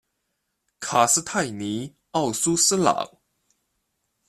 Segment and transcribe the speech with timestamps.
[0.79, 3.19] 卡斯泰尼奥苏斯朗。